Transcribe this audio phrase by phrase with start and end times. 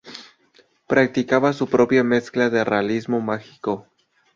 [0.87, 3.85] Practicaba su propia mezcla de realismo mágico.